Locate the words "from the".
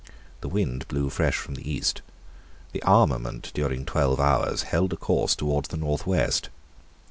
1.37-1.71